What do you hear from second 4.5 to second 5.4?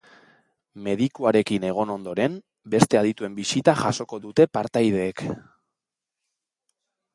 partaideek.